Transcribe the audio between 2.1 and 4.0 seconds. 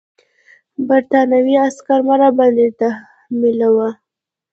راباندې تحمیلوه.